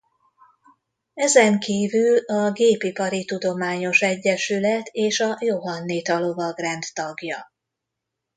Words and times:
Ezenkívül 1.13 2.17
a 2.17 2.51
Gépipari 2.51 3.25
Tudományos 3.25 4.01
Egyesület 4.01 4.87
és 4.91 5.19
a 5.19 5.37
Johannita 5.39 6.19
Lovagrend 6.19 6.83
tagja. 6.93 7.53